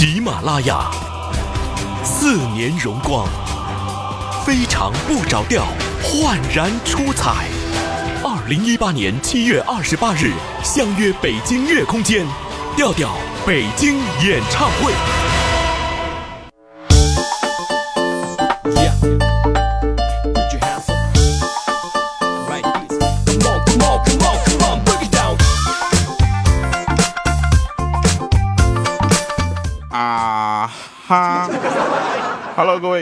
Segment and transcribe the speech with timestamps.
[0.00, 0.90] 喜马拉雅，
[2.02, 3.28] 四年荣光，
[4.46, 5.66] 非常不着调，
[6.02, 7.50] 焕然出彩。
[8.24, 10.32] 二零一八年七月二十八日，
[10.64, 12.26] 相约北京乐空间，
[12.74, 13.10] 调调
[13.46, 14.90] 北京演唱会。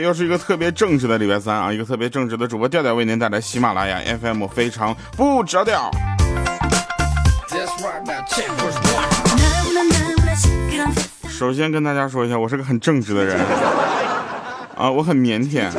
[0.09, 1.71] 又是一个特别正直的礼拜三啊！
[1.71, 5.91] 一个特别正直的主播调调为您带来喜马拉雅 FM 非常不着调。
[11.29, 13.39] 首先跟大家说一下，我是个很正直的人
[14.75, 15.69] 啊，我很腼腆。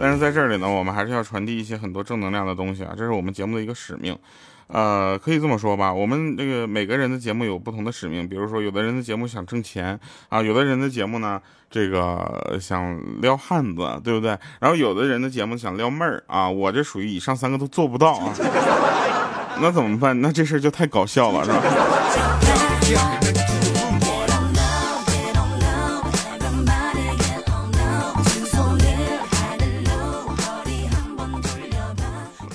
[0.00, 4.18] 但是在这里呢，我们还是要传递一些很多正能量的东西啊，这是我们节目的一个使命。
[4.68, 14.38] 呃，可以这么说吧，我们这个每个人的节目有不同的使命，比如说有的人的节目想挣钱啊，有的人的节目呢，这个想撩汉子，对不对？
[14.60, 18.34] 然后有的人的节目想撩妹儿啊，我这属于以上三个都做不到啊，
[19.60, 20.20] 那怎么办？
[20.20, 21.62] 那这事就太搞笑了，是吧？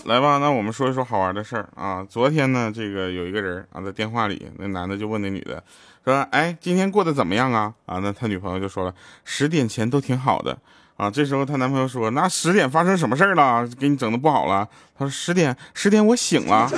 [0.06, 2.06] 来吧，那我们说一说好玩的事儿啊。
[2.10, 5.64] 昨天呢，这个有一个人啊，在电话里，那男的就问那女的，
[6.04, 8.94] 说：“哎，今天过得怎么样啊？”啊，那他女朋友就说了
[9.24, 10.58] ：“十点前都挺好的。”
[10.98, 13.66] 啊，这时候她男朋友说：“那十点发生什么事儿了？
[13.80, 14.68] 给你整的不好了？”
[15.00, 16.70] 他说：“十点，十点我醒了。”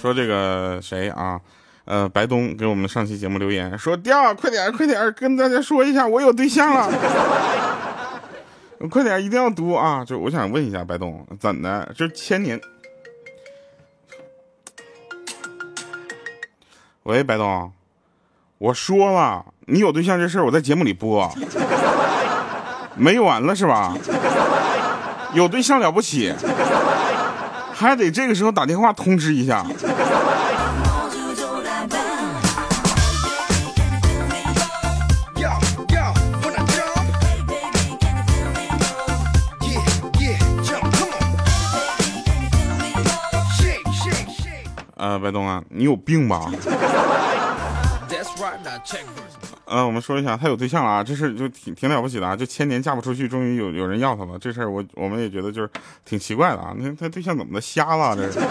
[0.00, 1.40] 说这个谁啊？
[1.84, 6.88] 呃，白东给我们上期节目留言说：“调，快点，快点，跟大家说一下，我有对象了。
[8.88, 10.04] 快点，一定要读啊！
[10.04, 11.92] 就我想问一下白东，怎的？
[11.96, 12.60] 这千年。
[17.02, 17.72] 喂，白东，
[18.58, 21.28] 我说了，你有对象这事儿，我在节目里播，
[22.94, 23.92] 没完了是吧？
[25.34, 26.32] 有对象了不起，
[27.72, 29.66] 还得这个时候打电话通知一下。”
[45.02, 46.48] 呃，白东啊，你有病吧？
[49.64, 54.38] 呃，我们说一下，他有对象了啊，这事就挺挺了不起的啊，就千年嫁不出去，终于有有人要他了。
[54.38, 55.68] 这事儿我我们也觉得就是
[56.04, 58.14] 挺奇怪的啊，那他对象怎么的瞎了？
[58.14, 58.38] 这是。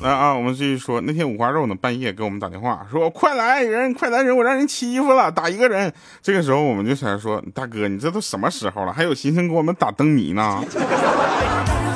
[0.00, 5.92] 来啊，我们继续说，那天五花肉呢，半夜给我们打电话说：“快来人，快来人，我让人欺负了，打一个人。”
[6.22, 10.64] 这个时候我们就想说：“大哥，你这都什么时候了，还有心情给我们打灯谜呢？”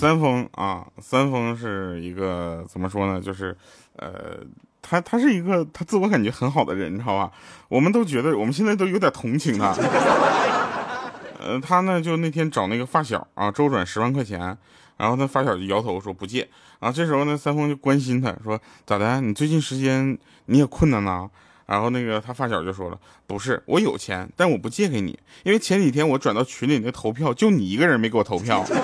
[0.00, 3.20] 三丰啊，三丰是一个怎么说呢？
[3.20, 3.54] 就是，
[3.96, 4.38] 呃，
[4.80, 7.30] 他他是一个他自我感觉很好的人，你知道吧？
[7.68, 9.76] 我们都觉得，我们现在都有点同情他。
[11.38, 14.56] 呃，他呢就那天找那个发小啊，周转十万块钱，
[14.96, 16.48] 然后他发小就摇头说不借。
[16.78, 19.20] 啊这时候呢，三丰就关心他说咋的？
[19.20, 21.28] 你最近时间你也困难呐？
[21.66, 28.64] 然后那个他发小就说了，不是我有钱，但我不借给你，因为前几天我转到群里那投票，就你一个人没给我投票。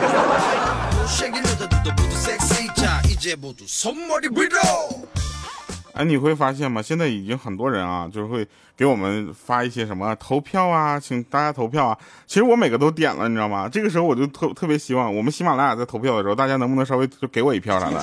[5.95, 6.83] 哎，你会发现吗？
[6.83, 8.47] 现在已经很多人啊，就是会
[8.77, 11.97] 给我们发一些什么投票啊，请大家投票啊。
[12.27, 13.69] 其实我每个都点了，你知道吗？
[13.69, 18.03] 这个时候我就特特别希望，我们喜马拉雅在投票的时候，大家能不能稍微就给我一票啥的？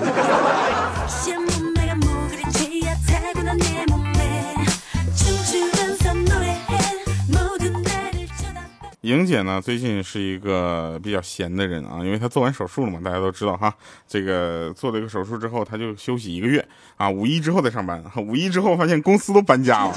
[9.03, 13.74] 莹姐呢，最近是一个比较闲的人啊，因为她做完手术了嘛，大家都知道哈。
[14.07, 18.01] 这个做了一个手术之后，她就休息一个月啊，五一之后再上班。
[18.16, 19.94] 五一之后发现公司都搬家了，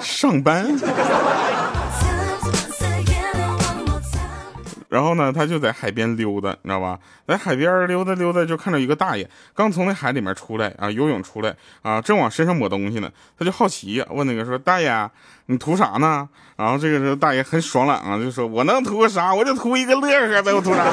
[0.00, 0.76] 上班。
[4.88, 6.98] 然后呢，他就在海边溜达，你知道吧？
[7.26, 13.10] 在海边溜达溜达，就看到一个大爷刚从那海里面出来啊，游泳出来啊，正往身上抹东西呢。
[13.38, 15.10] 他就好奇问那个说：“大爷，
[15.46, 19.34] 你图啥呢？”然后这个时候大爷很爽朗啊，就说：“我能图个啥？
[19.34, 20.84] 我就图一个乐呵呗，我图啥？”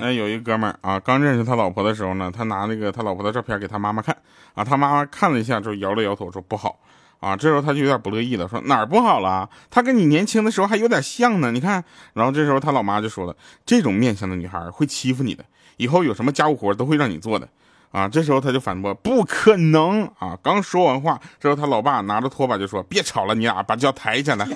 [0.00, 4.16] 那有一哥们儿啊，刚认识他老婆的时候呢，他拿那个他老婆的照片给他妈妈看
[4.54, 6.78] 啊，他妈妈看了一下，就摇了摇头说不好
[7.20, 7.36] 啊。
[7.36, 9.48] 这时候他就有点不乐意了，说哪儿不好了？
[9.70, 11.84] 他跟你年轻的时候还有点像呢，你看。
[12.14, 13.36] 然后这时候他老妈就说了，
[13.66, 15.44] 这种面相的女孩会欺负你的，
[15.78, 17.48] 以后有什么家务活都会让你做的
[17.90, 18.08] 啊。
[18.08, 20.38] 这时候他就反驳不可能啊。
[20.42, 24.46] 刚说完话，这时候他老爸拿着拖把就说别吵了，你俩把脚抬起来。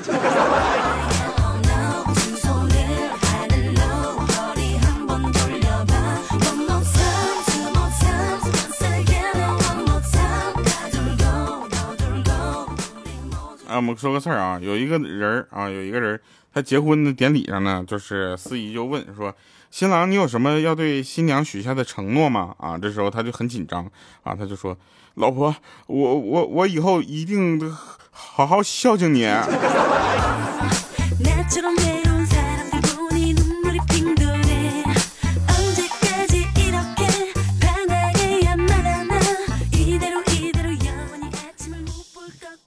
[13.82, 16.18] 我们说个事儿啊，有一个人啊，有一个人，
[16.54, 19.34] 他结婚的典礼上呢，就是司仪就问说，
[19.72, 22.54] 新郎你有什么要对新娘许下的承诺吗？
[22.58, 23.84] 啊，这时候他就很紧张
[24.22, 24.78] 啊，他就说，
[25.14, 25.52] 老婆，
[25.88, 27.60] 我我我以后一定
[28.12, 29.26] 好好孝敬你。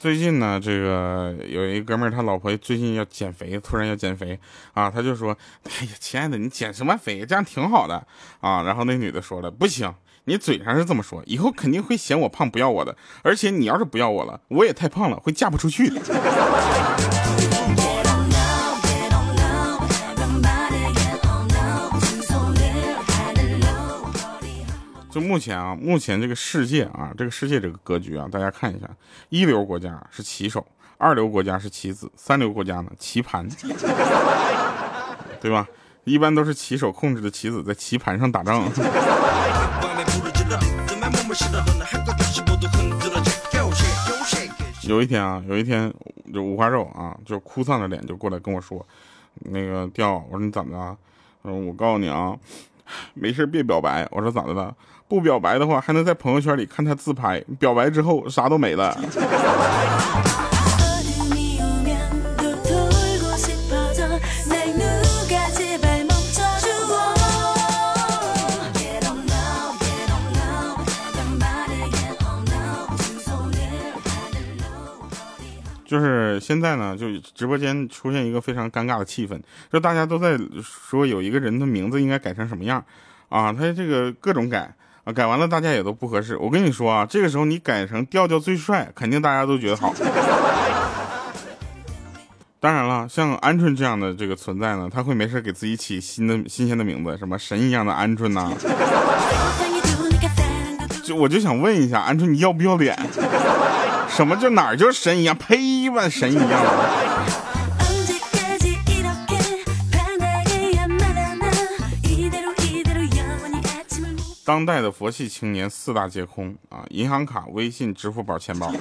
[0.05, 4.39] 最近呢，这个有一哥们儿，他老婆最近要减肥，突然要减肥
[4.75, 5.35] 啊，他就说
[5.65, 7.25] ：“哎呀，亲爱的，你减什么肥？
[7.25, 8.05] 这样挺好的
[8.39, 9.91] 啊。”然后那女的说了：“不行，
[10.25, 12.95] 你嘴上是这么说，以后肯定会嫌我胖，不要我的。
[13.23, 15.91] 而且你要是不要我了，我也太胖了，会嫁不出去。”
[25.15, 28.89] 就目前啊，目前这个世界啊，这个世界这个格局啊，大家看一下，
[29.29, 30.67] 一流国家是棋手，
[30.97, 33.47] 二流国家是棋子，三流国家呢棋盘，
[35.39, 35.65] 对吧？
[36.03, 38.61] 一般都是棋手控制的棋子在棋盘上打仗。
[44.83, 45.93] 有一天啊，有一天
[46.33, 48.85] 就五花肉啊，就哭丧着脸就过来跟我说，
[49.35, 50.97] 那个调，我说你怎么了？
[51.45, 52.37] 嗯，我告诉你啊。
[53.13, 54.75] 没事别表白，我说咋的了？
[55.07, 58.97] 不表白的话，还能在朋友圈里看他自拍；表白之后，啥都没了。
[76.45, 79.35] 现在呢，就直播间出现一个非常尴尬的气氛，
[79.73, 82.85] 就大家都在说有一个人的名字应该改成什么样
[83.29, 83.51] 啊？
[83.51, 84.71] 他这个各种改
[85.05, 86.37] 啊，改完了大家也都不合适。
[86.37, 89.91] 我跟你说啊，这个时候你改成调调最帅，肯定大家都觉得好。
[92.59, 98.51] 当然了，像鹌鹑这样的这个存在呢，他会没事给自己起新的新鲜的名字，什么神一样的鹌鹑呐。
[101.03, 102.95] 就我就想问一下，鹌鹑你要不要脸？
[104.15, 105.37] 什么就哪儿就是神一样？
[105.37, 106.61] 呸吧，神一样！
[114.45, 116.85] 当代的佛系青年四大皆空啊！
[116.91, 118.71] 银行卡、微信、支付宝、钱包。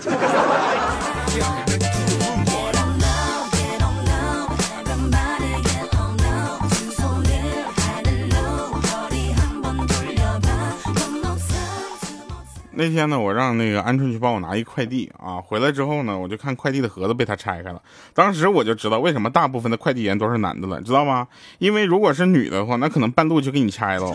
[12.77, 17.81] 那天呢，我让那个鹌鹑去帮我拿一快递啊，回来之后呢，我就看快递的盒子被他拆开了。
[18.13, 21.29] 当时我就知道为什么大部分的快递员都是男的了，知道吗？
[21.59, 24.11] 因为如果是女的话，那可能半路就给你拆了。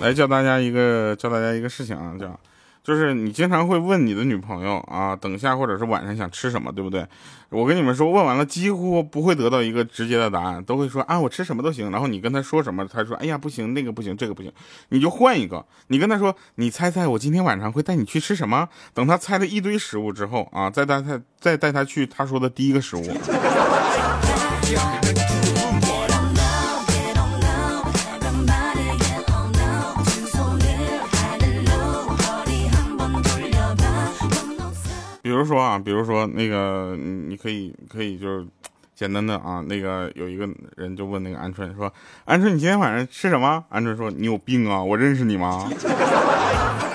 [0.00, 2.38] 来教大家一个教大家一个事情啊，叫。
[2.88, 7.06] 就是你经常会问你的女朋友啊，等下或者是晚上想吃什么，对不对？
[7.50, 11.90] 我跟你们说，问完了几乎不会得到一个直接的答案，都会说啊，我吃什么都行。
[11.90, 14.50] 然后你跟他说什么，他说哎呀不行，那个不行，这个不行，
[14.88, 15.66] 你就换一个。
[15.88, 18.70] 你跟他说，你猜猜我今天晚上会带你去吃什么？
[18.94, 23.02] 等他猜了一堆食物之后啊，再带他再带他去他说的第一个食物。
[35.38, 38.44] 比如说啊，比如说那个，你可以可以就是
[38.92, 41.88] 简单的啊，那个有一个人就问那个鹌鹑说
[42.26, 45.70] ：“鹌鹑，你今天晚上吃什么？”鹌鹑说：“你有病啊，我认识你吗？”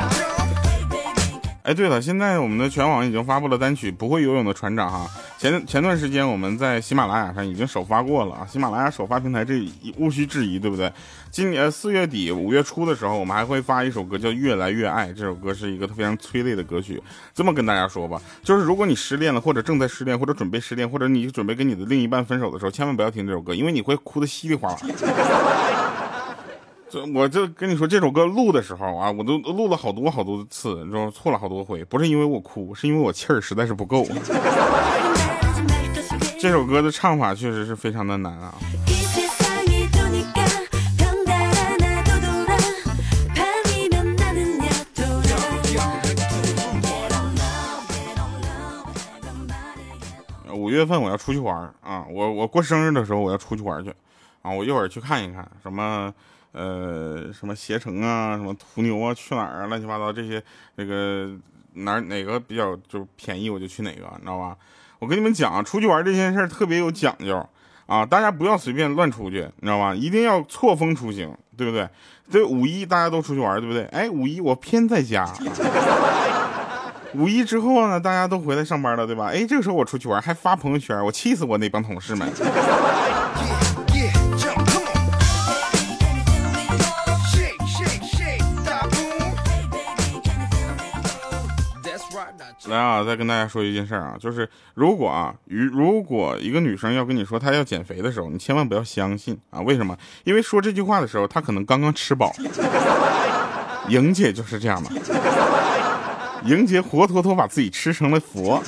[1.64, 5.10] 哎，对了，现在我们的全网已经发布了单曲《不会游泳的船长》哈。
[5.38, 9.66] 前前段时间我们在喜马拉雅上已经首发过了啊，喜马拉雅首发平台这
[9.98, 10.92] 毋需质疑，对不对？
[11.32, 17.02] 今年四月底五月初的时候，我们还会发一首歌叫《越来越爱》，这首歌是一个非常催泪的歌曲。
[17.34, 24.80] 这么跟大家说吧，就是如果你失恋了，或者正在失恋，或者准备失恋，或者你准备跟你的另一半分手的时候，千万不要听这首歌，因为你会哭得稀里哗啦。
[27.14, 34.06] 我就跟你说，这首歌录的时候啊，我都录了好多好多次，你知道错了好多回，不是因为我哭，是因为我气儿实在是不够。
[36.40, 38.54] 这首歌的唱法确实是非常的难啊。
[50.54, 53.94] 五月份我要出去玩啊，我我过生日的时候我要出去玩去
[54.42, 56.14] 啊，我一会儿去看一看什么
[56.54, 60.42] 呃什么携程啊，什么途牛啊，去哪儿啊，乱七八糟这些
[60.76, 61.30] 那个
[61.74, 64.56] 哪哪个比较就便宜我就去哪个，你知道吧？
[65.00, 67.46] 我跟你们讲啊，出去玩这件事特别有讲究
[67.86, 69.94] 啊，大家不要随便乱出去，你知道吧？
[69.94, 71.90] 一定要错峰出行，对不对？
[72.32, 73.84] 这五一大家都出去玩，对不对？
[73.88, 75.28] 哎，五一我偏在家。
[77.16, 79.26] 五一之后呢，大家都回来上班了，对吧？
[79.28, 82.32] 哎，这个时候我出去玩，还发朋友圈，我气死我那帮同事们。
[92.68, 99.60] 来啊，再跟大家说一件事啊，就是如果啊，与如果一个女生要跟你说她要减肥的时候，你千万不要相信啊。
[99.62, 99.98] 为什么？
[100.24, 102.34] 因为说这句话的时候，她可能刚刚吃饱。
[103.90, 104.90] 莹姐就是这样嘛。
[106.46, 108.62] 莹姐活脱脱把自己吃成了佛。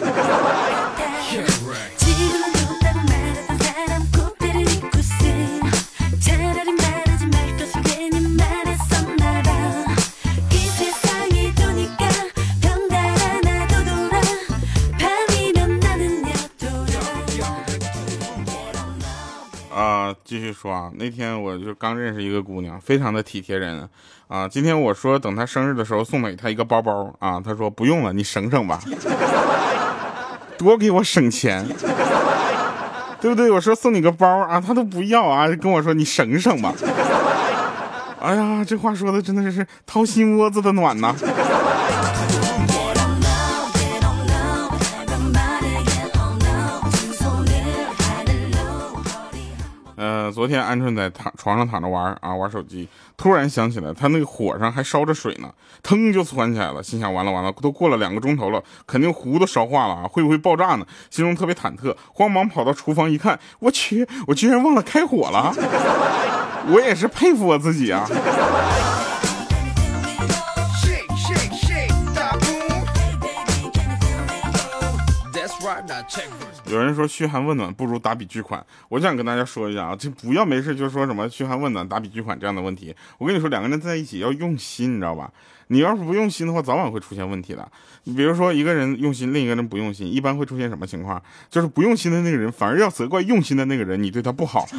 [20.25, 23.87] 继续说啊，那天我就刚认识一个姑娘，非常的体贴人
[24.27, 24.47] 啊。
[24.47, 28.81] 今天我说等她生日的时候送给她一个包包啊，她说不用了，你省省吧，
[30.57, 31.63] 多给我省钱，
[33.21, 33.51] 对不对？
[33.51, 36.73] 我说送你个包啊，她都不要啊，跟我说你省省吧。
[38.19, 41.15] 哎呀，这话说的真的是掏心窝子的暖呐。
[50.31, 55.49] 昨天鹌鹑在躺床上躺着玩啊，玩手机，突然想起来他那个火上还烧着水呢，
[55.81, 60.85] 腾就窜起来了，心想完了完了，都过了两个钟头了，肯定壶都烧化了啊，会不会爆炸呢？
[61.09, 65.53] 心中特别忐忑，慌忙跑到厨房一看，我去，我居然忘了开火了，
[66.67, 68.07] 我也是佩服我自己啊。
[76.67, 82.95] 有人说嘘寒问暖不如打笔巨款，我想跟大家说一下啊，就不要没事就说什么嘘寒问暖、打笔巨款这样的问题。
[83.19, 85.31] 我跟你说，两个人在一起要用心，你知道吧？
[85.67, 87.71] 你要是不用心的话，早晚会出现问题的。
[88.05, 91.21] 你比如说一个人用心，另一个人不用心，一般会出现什么情况？
[91.49, 94.67] 就是不用心的那个人反而要责怪用心的那个人，你对他不好。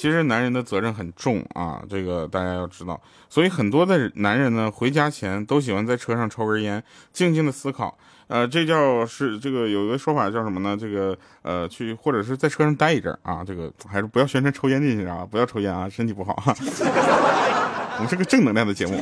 [0.00, 2.98] 其实男人的责任很重啊，这个大家要知道。
[3.28, 7.98] 所以很多的男人呢，回家前都喜欢在车上抽根烟，静静的思考。
[8.26, 10.74] 呃，这叫是这个有一个说法叫什么呢？
[10.74, 16.34] 这个呃，去或者是在车上待一阵啊，这个还是不要宣传抽烟进去啊，不要抽烟啊，身体不好。
[16.48, 18.98] 我们是个正能量的节目，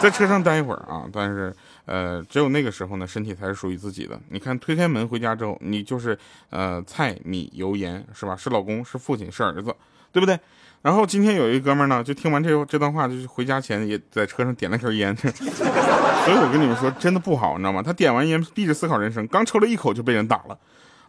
[0.00, 1.54] 在车上待一会儿啊，但是。
[1.92, 4.18] 呃，只有那个时候呢，身体才是属于自己的。
[4.30, 6.18] 你看，推开门回家之后，你就是
[6.48, 8.34] 呃菜米油盐，是吧？
[8.34, 9.74] 是老公，是父亲，是儿子，
[10.10, 10.40] 对不对？
[10.80, 15.14] 然后今天有一哥们呢，就听完这这段话，就是回家前也在车上点了根烟。
[15.20, 17.82] 所以我跟你们说，真的不好，你知道吗？
[17.82, 20.58] 他点完烟，闭着思考人生，刚抽了一口就被人打了，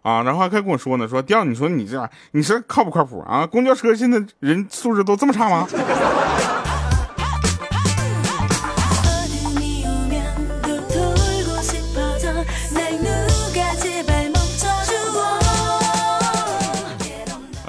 [0.01, 0.21] 啊！
[0.23, 3.47] 然后还跟我说呢，说调，你说你这，你说靠不靠谱啊？
[3.47, 5.65] 公交车现在人素质都这么差吗？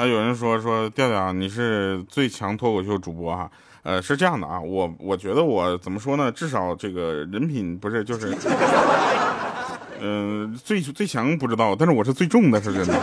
[0.06, 3.50] 有人说说调调，你是最强脱口秀主播哈，
[3.82, 8.37] 呃，是这样的啊，我我觉得我怎么说呢，至少这个人品不是就是，
[10.00, 12.94] 嗯，最最强不知道，但是我是最重的，是真的。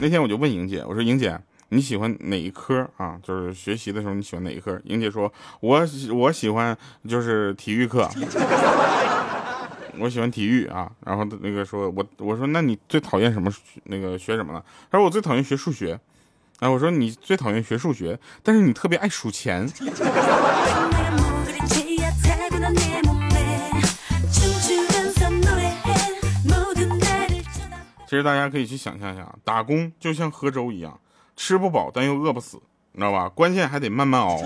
[0.00, 1.38] 那天我就问莹姐，我说莹姐
[1.68, 3.16] 你喜欢哪一科啊？
[3.22, 4.76] 就是学习的时候你喜欢哪一科？
[4.84, 6.76] 莹姐说，我我喜欢
[7.08, 8.10] 就是体育课。
[9.98, 13.52] 我喜欢体育啊，然后那个说，我我说那你最讨厌什么？
[13.84, 14.62] 那个学什么呢？
[14.90, 15.98] 他说我最讨厌学数学。
[16.60, 19.66] 啊，我说你最讨厌学数学，但是你特别爱数钱。
[28.06, 31.00] 其实大家可以去想象一下，打工就像喝粥一样，
[31.34, 32.58] 吃不饱但又饿不死，
[32.92, 33.28] 你知道吧？
[33.28, 34.38] 关键还得慢慢熬。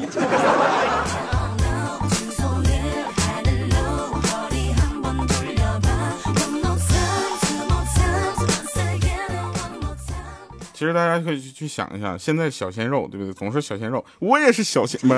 [10.77, 13.33] 其实大家可以去去想一下，现在小鲜肉对不对？
[13.33, 15.15] 总是小鲜肉，我也是小鲜，不，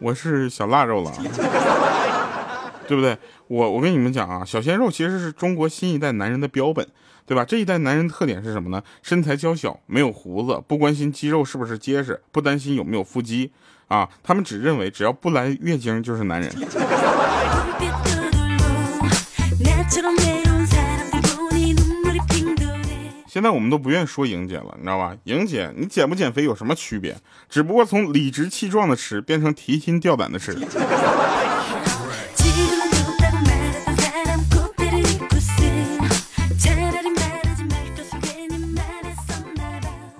[0.00, 1.12] 我是小腊肉了，
[2.88, 3.16] 对不对？
[3.46, 6.84] 我我跟你们讲啊，小鲜肉其实是中国新一代男人的标本，
[7.24, 7.44] 对吧？
[7.44, 8.82] 这一代男人特点是什么呢？
[9.00, 13.52] 身材娇小，没有胡子，不关心肌肉是不是结实，不担心有没有腹肌
[13.86, 16.50] 啊，他们只认为只要不来月经就是男人。
[23.38, 25.16] 现在我们都不愿意说莹姐了，你知道吧？
[25.22, 27.16] 莹姐，你减不减肥有什么区别？
[27.48, 30.54] 只不过从理直气壮的吃变成提心吊胆的吃。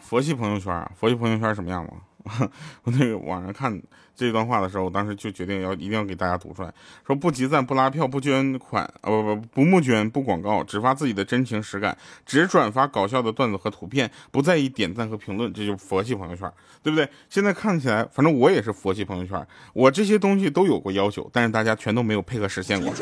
[0.00, 1.90] 佛系朋友圈啊，佛系朋友圈什么样吗？
[2.84, 3.82] 我那个网上看
[4.18, 6.74] 这段话的时候，我当时就决定要一定要给大家读出来。
[7.06, 11.96] 说不集赞、不拉票、不捐款啊，不不不募捐、不广告，只发自己的真情实感，
[12.26, 16.50] 只转发搞笑的段子和图片，不在意点赞和评论，这就是佛系朋友圈，
[16.82, 17.08] 对不对？
[17.30, 22.92] 现在看起来，反正我也是佛系朋友圈，我这些东西都有过要求，但是大家全都没有配合实现过。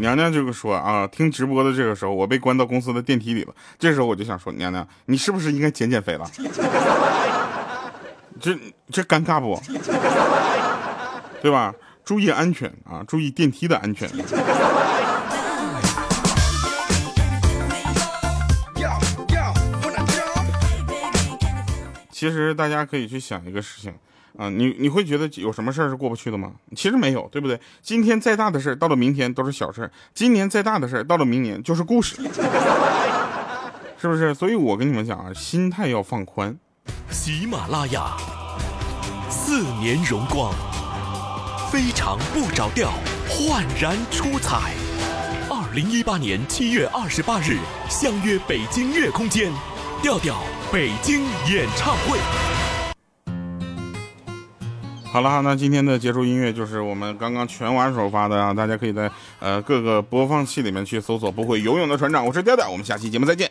[0.00, 3.54] 娘娘这个说啊，听直播的这个时候，我被关到公司的电梯里了。
[3.78, 6.28] 这时候我就想说，娘娘，你是不是应该减减肥了？
[8.40, 8.58] 这
[8.90, 9.60] 这尴尬不？
[11.42, 11.74] 对吧？
[12.02, 14.10] 注意安全啊，注意电梯的安全。
[22.10, 23.94] 其实大家可以去想一个事情。
[24.36, 26.52] 啊，你你会觉得有什么事儿是过不去的吗？
[26.76, 27.60] 其实没有，对不对？
[27.82, 32.16] 今天再大的事儿，到了明天都是小事儿；今年再大的事儿，到了明年就是故事，
[33.98, 34.34] 是不是？
[34.34, 36.56] 所以我跟你们讲啊，心态要放宽。
[37.10, 38.16] 喜马拉雅，
[39.28, 40.52] 四年荣光，
[41.70, 42.92] 非常不着调，
[43.28, 44.72] 焕然出彩。
[45.50, 49.52] 二零一八年七月二十八日，相约北京乐空间，
[50.02, 50.40] 调调
[50.72, 52.18] 北京演唱会。
[55.12, 63.50] 好了，那今天的结束音乐就是我们刚刚全网首发的啊，大家可以在呃各个播放器里面去搜索“不会游泳的船长”，我是调调，我们下期节目再见。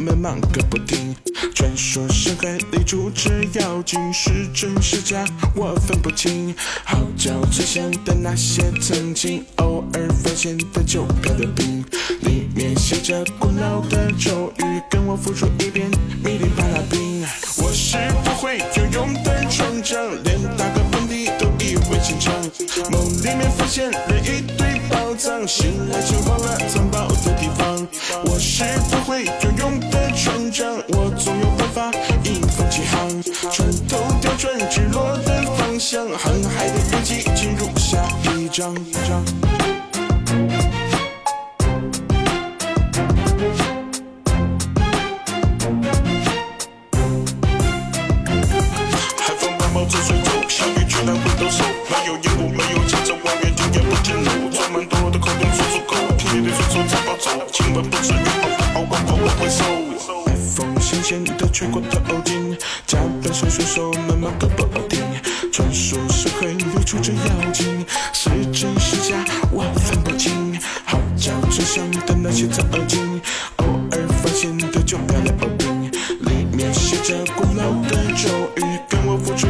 [0.00, 1.14] 们忙个不停。
[1.54, 6.54] 传说深海里住着妖精，是真是假我分不清。
[6.84, 11.84] 号角吹响的那些曾经，偶尔发现的旧漂流瓶，
[12.22, 15.90] 里面写着古老的咒语，跟我复述一遍。
[16.24, 17.22] 米里巴拉冰，
[17.58, 22.34] 我是不会游泳的船长，连打个喷嚏都意味深长。
[22.90, 24.40] 梦里面发现了一
[25.20, 25.46] 藏。
[25.46, 27.86] 醒来就忘了藏宝的地方。
[28.24, 33.22] 我是不会游泳的船长，我总有办法迎风起航。
[33.52, 38.02] 船头调转直落的方向，航海的日记进入下
[38.34, 38.74] 一章。
[67.00, 73.20] 海里住着妖精，是真是假我分不清，号角吹响的那些曾经，
[73.56, 79.46] 偶尔发现的旧漂流瓶，里面写着古老的咒语，跟我付出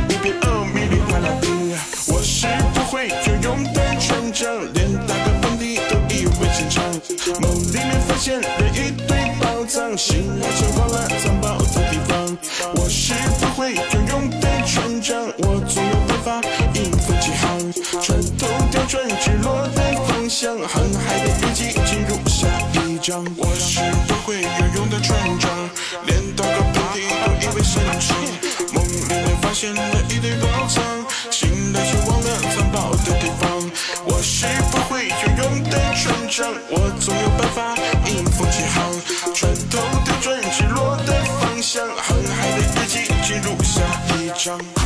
[36.32, 37.74] 我总有办法
[38.06, 39.34] 迎风起航。
[39.34, 43.82] 船头调转日落的方向，航海的日记记录下
[44.14, 44.79] 一张。